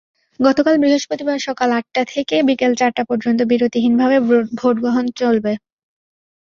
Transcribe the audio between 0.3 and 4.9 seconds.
গতকাল বৃহস্পতিবার সকাল আটাটা থেকে বিকেল চারটা পর্যন্ত বিরতিহীনভাবে ভোট